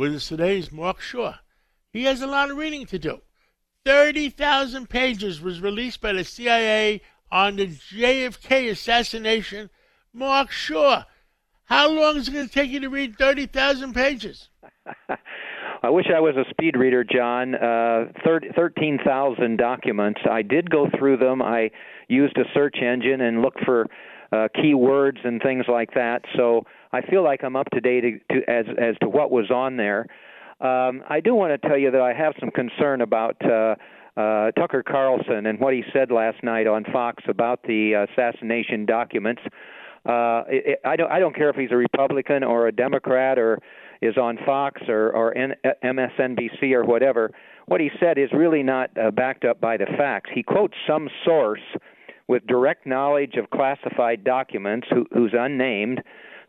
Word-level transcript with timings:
with 0.00 0.14
us 0.14 0.28
today 0.28 0.58
is 0.58 0.72
Mark 0.72 0.98
Shaw. 0.98 1.34
He 1.92 2.04
has 2.04 2.22
a 2.22 2.26
lot 2.26 2.50
of 2.50 2.56
reading 2.56 2.86
to 2.86 2.98
do. 2.98 3.20
30,000 3.84 4.88
pages 4.88 5.42
was 5.42 5.60
released 5.60 6.00
by 6.00 6.14
the 6.14 6.24
CIA 6.24 7.02
on 7.30 7.56
the 7.56 7.66
JFK 7.66 8.70
assassination. 8.70 9.68
Mark 10.14 10.50
Shaw, 10.50 11.04
how 11.66 11.90
long 11.90 12.16
is 12.16 12.28
it 12.28 12.32
going 12.32 12.48
to 12.48 12.52
take 12.52 12.70
you 12.70 12.80
to 12.80 12.88
read 12.88 13.18
30,000 13.18 13.92
pages? 13.92 14.48
I 15.82 15.88
wish 15.88 16.06
I 16.14 16.20
was 16.20 16.36
a 16.36 16.48
speed 16.50 16.76
reader, 16.76 17.04
John. 17.04 17.54
Uh, 17.54 18.06
13,000 18.24 19.56
documents. 19.56 20.20
I 20.30 20.42
did 20.42 20.68
go 20.68 20.88
through 20.98 21.16
them. 21.16 21.40
I 21.40 21.70
used 22.08 22.36
a 22.36 22.44
search 22.52 22.76
engine 22.82 23.22
and 23.22 23.40
looked 23.40 23.64
for 23.64 23.86
uh, 24.32 24.48
keywords 24.56 25.24
and 25.24 25.40
things 25.40 25.64
like 25.68 25.94
that. 25.94 26.22
So 26.36 26.64
I 26.92 27.00
feel 27.00 27.24
like 27.24 27.42
I'm 27.42 27.56
up 27.56 27.68
to 27.72 27.80
date 27.80 28.22
to, 28.30 28.40
as 28.48 28.66
as 28.78 28.94
to 29.00 29.08
what 29.08 29.30
was 29.30 29.50
on 29.50 29.76
there. 29.76 30.06
Um, 30.60 31.02
I 31.08 31.20
do 31.24 31.34
want 31.34 31.60
to 31.60 31.68
tell 31.68 31.78
you 31.78 31.90
that 31.90 32.00
I 32.00 32.12
have 32.12 32.34
some 32.38 32.50
concern 32.50 33.00
about 33.00 33.36
uh, 33.42 33.74
uh, 34.16 34.50
Tucker 34.52 34.82
Carlson 34.82 35.46
and 35.46 35.58
what 35.58 35.72
he 35.72 35.82
said 35.92 36.10
last 36.10 36.42
night 36.42 36.66
on 36.66 36.84
Fox 36.92 37.24
about 37.26 37.62
the 37.62 38.06
assassination 38.10 38.84
documents. 38.84 39.40
Uh, 40.04 40.42
it, 40.48 40.78
I 40.84 40.96
don't 40.96 41.10
I 41.10 41.18
don't 41.18 41.34
care 41.34 41.48
if 41.48 41.56
he's 41.56 41.72
a 41.72 41.76
Republican 41.76 42.44
or 42.44 42.68
a 42.68 42.72
Democrat 42.72 43.38
or 43.38 43.58
is 44.00 44.16
on 44.16 44.38
Fox 44.44 44.80
or 44.88 45.10
or 45.12 45.36
N- 45.36 45.54
MSNBC 45.84 46.72
or 46.72 46.84
whatever. 46.84 47.30
What 47.66 47.80
he 47.80 47.90
said 48.00 48.18
is 48.18 48.30
really 48.32 48.62
not 48.62 48.90
uh, 48.98 49.10
backed 49.10 49.44
up 49.44 49.60
by 49.60 49.76
the 49.76 49.86
facts. 49.96 50.30
He 50.34 50.42
quotes 50.42 50.74
some 50.86 51.08
source 51.24 51.60
with 52.26 52.46
direct 52.46 52.86
knowledge 52.86 53.34
of 53.36 53.50
classified 53.50 54.24
documents 54.24 54.86
who, 54.90 55.06
who's 55.12 55.34
unnamed 55.36 56.00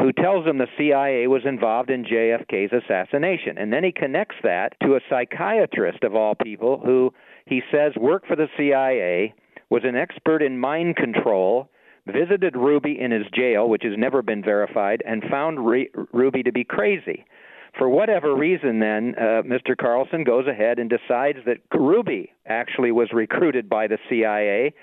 who 0.01 0.11
tells 0.11 0.45
him 0.45 0.57
the 0.57 0.67
CIA 0.77 1.27
was 1.27 1.43
involved 1.45 1.89
in 1.89 2.03
JFK's 2.03 2.73
assassination. 2.73 3.57
And 3.57 3.71
then 3.71 3.83
he 3.83 3.91
connects 3.91 4.37
that 4.43 4.73
to 4.81 4.95
a 4.95 4.99
psychiatrist 5.09 6.03
of 6.03 6.15
all 6.15 6.33
people 6.35 6.81
who 6.83 7.13
he 7.45 7.61
says 7.71 7.93
worked 7.99 8.27
for 8.27 8.35
the 8.35 8.47
CIA, 8.57 9.33
was 9.69 9.83
an 9.85 9.95
expert 9.95 10.41
in 10.41 10.57
mind 10.57 10.95
control, 10.95 11.69
visited 12.07 12.55
Ruby 12.55 12.99
in 12.99 13.11
his 13.11 13.27
jail, 13.33 13.69
which 13.69 13.83
has 13.83 13.93
never 13.97 14.21
been 14.21 14.43
verified, 14.43 15.03
and 15.05 15.23
found 15.29 15.65
Re- 15.65 15.91
Ruby 16.11 16.43
to 16.43 16.51
be 16.51 16.63
crazy. 16.63 17.25
For 17.77 17.87
whatever 17.89 18.35
reason, 18.35 18.79
then, 18.79 19.15
uh, 19.17 19.43
Mr. 19.43 19.77
Carlson 19.77 20.23
goes 20.23 20.45
ahead 20.47 20.77
and 20.77 20.89
decides 20.89 21.39
that 21.45 21.57
Ruby 21.73 22.31
actually 22.45 22.91
was 22.91 23.09
recruited 23.13 23.69
by 23.69 23.87
the 23.87 23.97
CIA 24.09 24.73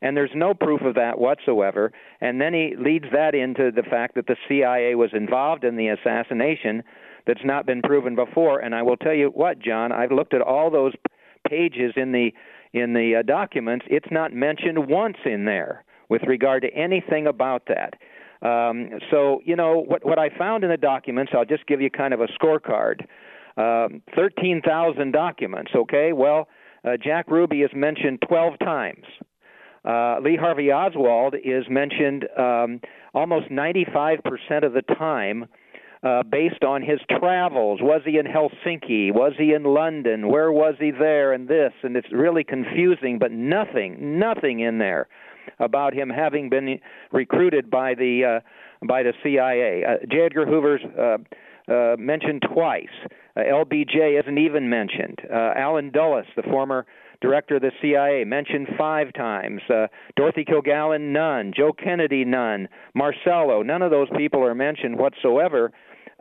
and 0.00 0.16
there's 0.16 0.30
no 0.34 0.54
proof 0.54 0.82
of 0.82 0.94
that 0.94 1.18
whatsoever. 1.18 1.92
And 2.20 2.40
then 2.40 2.54
he 2.54 2.74
leads 2.78 3.06
that 3.12 3.34
into 3.34 3.70
the 3.74 3.82
fact 3.82 4.14
that 4.14 4.26
the 4.26 4.36
CIA 4.48 4.94
was 4.94 5.10
involved 5.12 5.64
in 5.64 5.76
the 5.76 5.88
assassination 5.88 6.82
that's 7.26 7.44
not 7.44 7.66
been 7.66 7.82
proven 7.82 8.14
before. 8.14 8.60
And 8.60 8.74
I 8.74 8.82
will 8.82 8.96
tell 8.96 9.14
you 9.14 9.28
what, 9.28 9.58
John, 9.58 9.92
I've 9.92 10.12
looked 10.12 10.34
at 10.34 10.40
all 10.40 10.70
those 10.70 10.94
pages 11.48 11.92
in 11.96 12.12
the 12.12 12.32
in 12.74 12.92
the 12.92 13.16
uh, 13.16 13.22
documents. 13.22 13.86
It's 13.88 14.10
not 14.10 14.32
mentioned 14.32 14.88
once 14.88 15.16
in 15.24 15.46
there 15.46 15.84
with 16.10 16.22
regard 16.24 16.62
to 16.62 16.74
anything 16.74 17.26
about 17.26 17.62
that. 17.68 17.94
Um, 18.40 18.90
so 19.10 19.40
you 19.44 19.56
know 19.56 19.84
what 19.86 20.04
what 20.04 20.18
I 20.18 20.30
found 20.36 20.64
in 20.64 20.70
the 20.70 20.76
documents. 20.76 21.32
I'll 21.34 21.44
just 21.44 21.66
give 21.66 21.80
you 21.80 21.90
kind 21.90 22.14
of 22.14 22.20
a 22.20 22.26
scorecard. 22.26 23.06
Um, 23.56 24.02
Thirteen 24.14 24.62
thousand 24.62 25.12
documents. 25.12 25.72
Okay, 25.74 26.12
well. 26.12 26.48
Uh, 26.84 26.90
Jack 26.96 27.28
Ruby 27.28 27.62
is 27.62 27.70
mentioned 27.74 28.22
12 28.28 28.58
times. 28.60 29.04
Uh, 29.84 30.18
Lee 30.20 30.36
Harvey 30.36 30.70
Oswald 30.70 31.34
is 31.34 31.64
mentioned 31.68 32.26
um, 32.38 32.80
almost 33.14 33.48
95% 33.50 34.18
of 34.64 34.72
the 34.72 34.82
time 34.96 35.46
uh, 36.02 36.22
based 36.22 36.62
on 36.62 36.82
his 36.82 37.00
travels. 37.18 37.80
Was 37.82 38.02
he 38.04 38.18
in 38.18 38.26
Helsinki? 38.26 39.12
Was 39.12 39.32
he 39.36 39.52
in 39.52 39.64
London? 39.64 40.28
Where 40.28 40.52
was 40.52 40.74
he 40.78 40.90
there? 40.90 41.32
And 41.32 41.48
this, 41.48 41.72
and 41.82 41.96
it's 41.96 42.12
really 42.12 42.44
confusing, 42.44 43.18
but 43.18 43.32
nothing, 43.32 44.18
nothing 44.18 44.60
in 44.60 44.78
there 44.78 45.08
about 45.58 45.94
him 45.94 46.08
having 46.08 46.48
been 46.48 46.80
recruited 47.12 47.70
by 47.70 47.94
the 47.94 48.40
uh, 48.42 48.86
by 48.86 49.02
the 49.02 49.12
CIA. 49.22 49.84
Uh, 49.84 50.06
J. 50.10 50.22
Edgar 50.26 50.46
Hoover's 50.46 50.82
uh, 50.98 51.18
uh, 51.72 51.96
mentioned 51.98 52.42
twice. 52.52 52.86
Uh, 53.36 53.40
LBJ 53.40 54.20
isn't 54.20 54.38
even 54.38 54.68
mentioned. 54.68 55.18
Uh, 55.30 55.52
Allen 55.56 55.90
Dulles, 55.90 56.26
the 56.36 56.42
former 56.42 56.86
director 57.20 57.56
of 57.56 57.62
the 57.62 57.72
CIA, 57.82 58.24
mentioned 58.24 58.68
five 58.78 59.12
times. 59.12 59.60
Uh, 59.68 59.86
Dorothy 60.16 60.44
Kilgallen, 60.44 61.12
none. 61.12 61.52
Joe 61.56 61.72
Kennedy, 61.72 62.24
none. 62.24 62.68
Marcello, 62.94 63.62
none 63.62 63.82
of 63.82 63.90
those 63.90 64.08
people 64.16 64.42
are 64.44 64.54
mentioned 64.54 64.98
whatsoever 64.98 65.72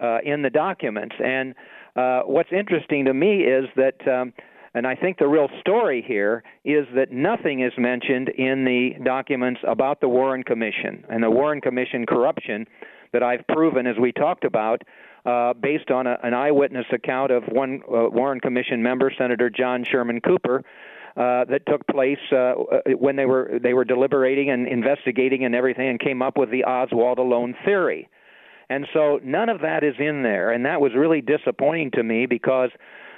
uh, 0.02 0.18
in 0.23 0.41
the 0.41 0.50
documents. 0.50 1.16
And 1.23 1.56
uh, 1.96 2.22
what's 2.22 2.52
interesting 2.52 3.06
to 3.06 3.13
me 3.13 3.41
is 3.44 3.66
that. 3.75 4.07
Um, 4.07 4.34
and 4.78 4.86
I 4.86 4.94
think 4.94 5.18
the 5.18 5.28
real 5.28 5.50
story 5.60 6.06
here 6.08 6.44
is 6.64 6.86
that 6.94 7.12
nothing 7.12 7.62
is 7.62 7.74
mentioned 7.80 8.30
in 8.30 8.64
the 8.64 8.92
documents 9.04 9.60
about 9.68 10.02
the 10.02 10.08
Warren 10.08 10.44
Commission 10.44 11.04
and 11.10 11.24
the 11.24 11.32
Warren 11.32 11.62
Commission 11.62 12.06
corruption 12.06 12.68
that 13.12 13.24
I've 13.24 13.46
proven, 13.48 13.88
as 13.88 13.96
we 14.00 14.12
talked 14.12 14.44
about, 14.44 14.84
uh, 15.26 15.54
based 15.54 15.90
on 15.90 16.06
a, 16.06 16.20
an 16.22 16.36
eyewitness 16.36 16.86
account 16.94 17.32
of 17.32 17.44
one 17.46 17.82
uh, 17.88 18.08
Warren 18.10 18.40
Commission 18.40 18.84
member, 18.84 19.12
Senator 19.18 19.50
John 19.50 19.84
Sherman 19.84 20.22
Cooper, 20.22 20.64
uh, 21.16 21.46
that 21.46 21.62
took 21.66 21.86
place 21.88 22.20
uh, 22.32 22.36
uh, 22.36 22.82
when 23.00 23.16
they 23.16 23.26
were 23.26 23.59
they 23.64 23.74
were 23.74 23.84
deliberating 23.84 24.52
and 24.52 24.68
investigating 24.68 25.44
and 25.44 25.56
everything, 25.56 25.90
and 25.90 26.00
came 26.00 26.22
up 26.22 26.38
with 26.38 26.52
the 26.52 26.64
Oswald 26.66 27.18
alone 27.18 27.56
theory. 27.66 28.08
And 28.70 28.86
so 28.94 29.20
none 29.24 29.50
of 29.50 29.62
that 29.62 29.84
is 29.84 29.96
in 29.98 30.22
there, 30.22 30.52
and 30.52 30.66
that 30.66 30.80
was 30.80 30.92
really 30.96 31.22
disappointing 31.22 31.90
to 31.96 32.04
me 32.04 32.28
because 32.28 32.70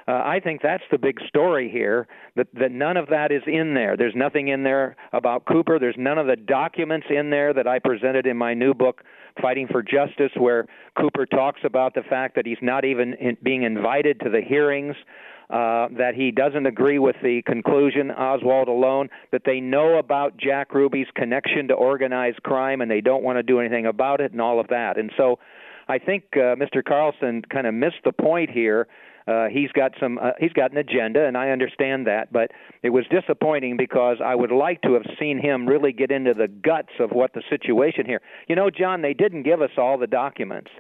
uh, 0.09 0.24
I 0.25 0.40
think 0.40 0.64
that's 0.64 0.84
the 0.90 0.97
big 0.97 1.20
story 1.28 1.70
here 1.70 2.08
that, 2.36 2.47
that 2.59 2.72
none 2.72 2.97
of 2.97 3.09
that 3.09 3.31
is 3.31 3.44
in 3.46 3.75
there. 3.75 3.96
There's 3.96 4.16
nothing 4.16 4.47
in 4.47 4.64
there 4.64 4.96
about 5.14 5.46
Cooper. 5.46 5.78
There's 5.78 5.97
none 6.00 6.18
of 6.18 6.25
the 6.25 6.36
documents 6.36 7.06
in 7.12 7.30
there 7.30 7.53
that 7.53 7.68
I 7.68 7.78
presented 7.78 8.25
in 8.25 8.36
my 8.36 8.56
new 8.56 8.74
book, 8.74 9.03
Fighting 9.40 9.68
for 9.68 9.84
Justice, 9.84 10.31
where 10.36 10.66
Cooper 11.00 11.28
talks 11.28 11.59
about 11.64 11.94
the 11.94 12.02
fact 12.02 12.36
that 12.38 12.47
he's 12.47 12.58
not 12.59 12.86
even 12.86 13.14
in, 13.14 13.38
being 13.44 13.62
invited 13.62 14.20
to 14.22 14.31
the 14.31 14.42
hearings. 14.42 14.96
Uh, 15.52 15.88
that 15.97 16.14
he 16.16 16.30
doesn't 16.30 16.68
agree 16.68 17.00
with 17.00 17.16
the 17.24 17.41
conclusion, 17.41 18.12
Oswald 18.12 18.68
alone, 18.68 19.09
that 19.31 19.41
they 19.47 19.59
know 19.59 19.97
about 19.97 20.38
Jack 20.38 20.76
Ruby's 20.76 21.08
connection 21.16 21.70
to 21.70 21.74
organized 21.74 22.44
crime 22.44 22.81
and 22.81 22.91
they 22.91 23.02
don't 23.02 23.24
want 23.24 23.38
to 23.38 23.41
do 23.41 23.59
anything 23.59 23.88
about 23.88 24.22
it 24.22 24.31
and 24.31 24.40
all 24.40 24.59
of 24.59 24.68
that. 24.68 25.00
And 25.00 25.12
so 25.18 25.40
I 25.88 25.97
think 25.97 26.26
uh, 26.34 26.53
Mr. 26.53 26.86
Carlson 26.88 27.41
kind 27.52 27.66
of 27.66 27.74
missed 27.74 28.03
the 28.06 28.12
point 28.12 28.52
here 28.52 28.88
uh, 29.29 29.47
he's 29.50 29.72
got 29.73 29.91
some 30.00 30.17
uh, 30.17 30.31
he's 30.40 30.53
got 30.53 30.72
an 30.72 30.78
agenda, 30.78 31.25
and 31.25 31.38
I 31.38 31.50
understand 31.50 32.07
that. 32.07 32.34
But 32.34 32.51
it 32.81 32.90
was 32.90 33.06
disappointing 33.12 33.78
because 33.78 34.17
I 34.23 34.34
would 34.34 34.51
like 34.51 34.81
to 34.81 34.94
have 34.94 35.03
seen 35.19 35.38
him 35.38 35.67
really 35.67 35.91
get 35.94 36.09
into 36.09 36.34
the 36.34 36.47
guts 36.47 36.94
of 37.00 37.12
what 37.12 37.34
the 37.34 37.44
situation 37.50 38.06
here. 38.06 38.22
You 38.47 38.56
know, 38.56 38.69
John, 38.72 39.01
they 39.03 39.13
didn't 39.13 39.44
give 39.44 39.62
us 39.62 39.72
all 39.78 39.97
the 39.97 40.07
documents. 40.07 40.72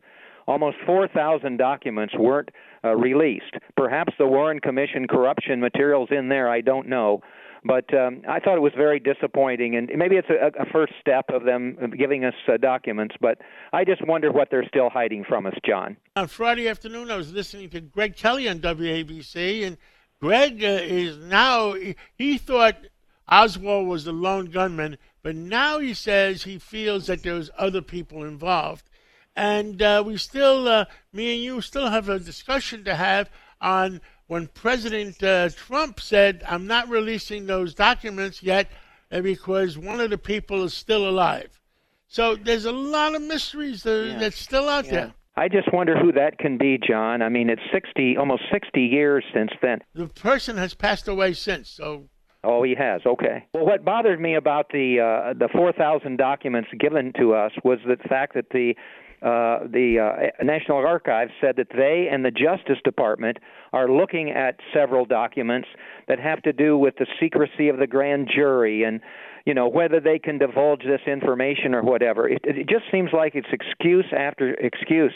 Almost 0.47 0.77
4,000 0.87 1.57
documents 1.57 2.15
weren't 2.17 2.49
uh, 2.83 2.95
released. 2.95 3.53
Perhaps 3.77 4.13
the 4.17 4.25
Warren 4.25 4.59
Commission 4.59 5.07
corruption 5.07 5.59
materials 5.59 6.09
in 6.09 6.27
there. 6.27 6.49
I 6.49 6.61
don't 6.61 6.87
know. 6.87 7.21
But 7.63 7.93
um, 7.93 8.21
I 8.27 8.39
thought 8.39 8.55
it 8.55 8.61
was 8.61 8.73
very 8.75 8.99
disappointing, 8.99 9.75
and 9.75 9.89
maybe 9.95 10.15
it's 10.15 10.29
a, 10.29 10.61
a 10.61 10.65
first 10.65 10.93
step 11.01 11.25
of 11.29 11.43
them 11.43 11.93
giving 11.97 12.23
us 12.23 12.33
uh, 12.47 12.57
documents. 12.57 13.15
But 13.19 13.39
I 13.73 13.83
just 13.83 14.05
wonder 14.05 14.31
what 14.31 14.49
they're 14.49 14.67
still 14.67 14.89
hiding 14.89 15.25
from 15.25 15.45
us, 15.45 15.55
John. 15.65 15.97
On 16.15 16.27
Friday 16.27 16.69
afternoon, 16.69 17.11
I 17.11 17.17
was 17.17 17.33
listening 17.33 17.69
to 17.71 17.81
Greg 17.81 18.15
Kelly 18.15 18.47
on 18.47 18.59
WABC, 18.59 19.65
and 19.65 19.77
Greg 20.21 20.63
uh, 20.63 20.79
is 20.81 21.17
now 21.17 21.75
he 22.15 22.37
thought 22.37 22.75
Oswald 23.27 23.87
was 23.87 24.05
the 24.05 24.11
lone 24.11 24.45
gunman, 24.45 24.97
but 25.21 25.35
now 25.35 25.79
he 25.79 25.93
says 25.93 26.43
he 26.43 26.57
feels 26.57 27.07
that 27.07 27.23
there's 27.23 27.49
other 27.57 27.81
people 27.81 28.23
involved. 28.23 28.89
And 29.35 29.81
uh, 29.81 30.03
we 30.05 30.17
still, 30.17 30.67
uh, 30.67 30.85
me 31.13 31.35
and 31.35 31.43
you, 31.43 31.61
still 31.61 31.89
have 31.89 32.09
a 32.09 32.19
discussion 32.19 32.83
to 32.85 32.95
have 32.95 33.29
on 33.61 34.01
when 34.29 34.45
President 34.45 35.21
uh, 35.23 35.49
Trump 35.49 35.99
said, 35.99 36.43
I'm 36.47 36.67
not 36.67 36.87
releasing 36.87 37.47
those 37.47 37.73
documents 37.73 38.43
yet 38.43 38.69
because 39.09 39.75
one 39.75 39.99
of 39.99 40.11
the 40.11 40.19
people 40.19 40.63
is 40.63 40.73
still 40.73 41.09
alive. 41.09 41.59
So 42.07 42.35
there's 42.35 42.65
a 42.65 42.71
lot 42.71 43.15
of 43.15 43.23
mysteries 43.23 43.81
that, 43.83 44.05
yeah. 44.07 44.19
that's 44.19 44.37
still 44.39 44.69
out 44.69 44.85
yeah. 44.85 44.91
there. 44.91 45.13
I 45.35 45.47
just 45.47 45.73
wonder 45.73 45.97
who 45.97 46.11
that 46.11 46.37
can 46.37 46.59
be, 46.59 46.77
John. 46.77 47.23
I 47.23 47.29
mean, 47.29 47.49
it's 47.49 47.61
60, 47.73 48.17
almost 48.17 48.43
60 48.51 48.79
years 48.79 49.23
since 49.33 49.49
then. 49.63 49.79
The 49.95 50.07
person 50.07 50.57
has 50.57 50.75
passed 50.75 51.07
away 51.07 51.33
since, 51.33 51.67
so. 51.67 52.09
Oh, 52.43 52.63
he 52.63 52.73
has. 52.75 53.01
Okay. 53.05 53.45
Well, 53.53 53.65
what 53.65 53.83
bothered 53.83 54.19
me 54.19 54.35
about 54.35 54.69
the 54.71 54.99
uh, 54.99 55.33
the 55.33 55.49
4,000 55.53 56.17
documents 56.17 56.69
given 56.79 57.11
to 57.19 57.33
us 57.33 57.51
was 57.63 57.79
the 57.85 57.97
fact 58.07 58.33
that 58.35 58.49
the 58.51 58.75
uh, 59.21 59.67
the 59.67 59.99
uh, 59.99 60.43
National 60.45 60.77
Archives 60.77 61.31
said 61.41 61.57
that 61.57 61.67
they 61.75 62.07
and 62.09 62.23
the 62.23 62.31
Justice 62.31 62.77
Department 62.85 63.37
are 63.73 63.91
looking 63.91 64.31
at 64.31 64.55
several 64.73 65.03
documents 65.03 65.67
that 66.07 66.19
have 66.19 66.41
to 66.43 66.53
do 66.53 66.77
with 66.77 66.95
the 66.97 67.05
secrecy 67.19 67.67
of 67.67 67.77
the 67.77 67.87
grand 67.87 68.29
jury 68.33 68.83
and 68.83 69.01
you 69.45 69.53
know 69.53 69.67
whether 69.67 69.99
they 69.99 70.19
can 70.19 70.37
divulge 70.37 70.83
this 70.83 71.01
information 71.05 71.75
or 71.75 71.81
whatever. 71.81 72.29
It, 72.29 72.39
it 72.45 72.69
just 72.69 72.85
seems 72.89 73.09
like 73.11 73.35
it's 73.35 73.49
excuse 73.51 74.05
after 74.17 74.53
excuse 74.53 75.13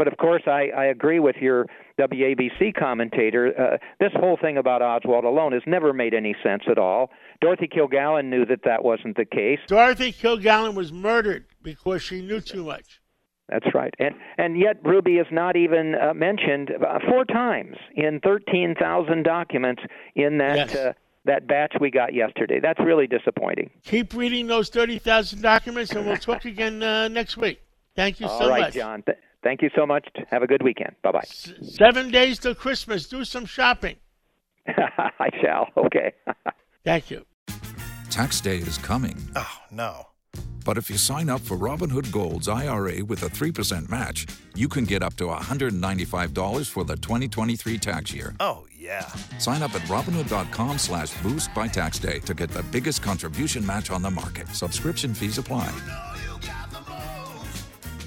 But 0.00 0.08
of 0.08 0.16
course, 0.16 0.44
I, 0.46 0.70
I 0.74 0.86
agree 0.86 1.20
with 1.20 1.36
your 1.36 1.66
WABC 1.98 2.74
commentator. 2.74 3.52
Uh, 3.54 3.76
this 3.98 4.12
whole 4.14 4.38
thing 4.40 4.56
about 4.56 4.80
Oswald 4.80 5.24
alone 5.24 5.52
has 5.52 5.60
never 5.66 5.92
made 5.92 6.14
any 6.14 6.34
sense 6.42 6.62
at 6.70 6.78
all. 6.78 7.10
Dorothy 7.42 7.68
Kilgallen 7.68 8.30
knew 8.30 8.46
that 8.46 8.60
that 8.64 8.82
wasn't 8.82 9.18
the 9.18 9.26
case. 9.26 9.58
Dorothy 9.66 10.10
Kilgallen 10.10 10.72
was 10.74 10.90
murdered 10.90 11.44
because 11.62 12.02
she 12.02 12.22
knew 12.22 12.40
too 12.40 12.64
much. 12.64 13.02
That's 13.50 13.66
right, 13.74 13.92
and 13.98 14.14
and 14.38 14.58
yet 14.58 14.76
Ruby 14.82 15.16
is 15.18 15.26
not 15.30 15.54
even 15.56 15.94
uh, 15.96 16.14
mentioned 16.14 16.70
uh, 16.70 16.98
four 17.06 17.26
times 17.26 17.76
in 17.94 18.20
thirteen 18.20 18.74
thousand 18.80 19.24
documents 19.24 19.82
in 20.14 20.38
that 20.38 20.56
Yes. 20.70 20.74
uh, 20.76 20.92
that 21.26 21.46
batch 21.46 21.74
we 21.78 21.90
got 21.90 22.14
yesterday. 22.14 22.58
That's 22.58 22.80
really 22.80 23.06
disappointing. 23.06 23.68
Keep 23.84 24.14
reading 24.14 24.46
those 24.46 24.70
30,000 24.70 25.42
documents, 25.42 25.90
and 25.92 26.06
we'll 26.06 26.16
talk 26.16 26.46
again 26.46 26.82
uh, 26.82 27.08
next 27.08 27.36
week. 27.36 27.60
Thank 27.94 28.20
you 28.20 28.26
All 28.28 28.38
so 28.38 28.48
right, 28.48 28.60
much. 28.62 28.74
John. 28.74 29.02
Th- 29.02 29.18
thank 29.42 29.62
you 29.62 29.70
so 29.74 29.86
much. 29.86 30.06
Have 30.30 30.42
a 30.42 30.46
good 30.46 30.62
weekend. 30.62 30.94
Bye 31.02 31.12
bye. 31.12 31.18
S- 31.22 31.52
seven 31.62 32.10
days 32.10 32.38
till 32.38 32.54
Christmas. 32.54 33.08
Do 33.08 33.24
some 33.24 33.46
shopping. 33.46 33.96
I 34.66 35.30
shall. 35.42 35.68
Okay. 35.76 36.12
Thank 36.84 37.10
you. 37.10 37.24
Tax 38.10 38.40
day 38.40 38.56
is 38.56 38.78
coming. 38.78 39.16
Oh, 39.36 39.56
no. 39.70 40.06
But 40.64 40.76
if 40.78 40.90
you 40.90 40.96
sign 40.98 41.28
up 41.30 41.40
for 41.40 41.56
Robinhood 41.56 42.12
Gold's 42.12 42.46
IRA 42.48 43.04
with 43.04 43.22
a 43.22 43.26
3% 43.28 43.88
match, 43.88 44.26
you 44.54 44.68
can 44.68 44.84
get 44.84 45.02
up 45.02 45.14
to 45.16 45.24
$195 45.24 46.68
for 46.70 46.84
the 46.84 46.96
2023 46.96 47.78
tax 47.78 48.12
year. 48.12 48.34
Oh, 48.40 48.66
yeah. 48.76 49.06
Sign 49.38 49.62
up 49.62 49.74
at 49.74 49.82
Robinhood.com 49.82 50.78
slash 50.78 51.12
boost 51.22 51.52
by 51.54 51.66
tax 51.66 51.98
day 51.98 52.18
to 52.20 52.34
get 52.34 52.50
the 52.50 52.62
biggest 52.64 53.02
contribution 53.02 53.64
match 53.66 53.90
on 53.90 54.02
the 54.02 54.10
market. 54.10 54.48
Subscription 54.48 55.14
fees 55.14 55.38
apply. 55.38 55.70